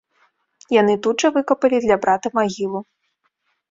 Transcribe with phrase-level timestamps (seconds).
[0.75, 2.79] Яны тут жа выкапалі для брата магілу.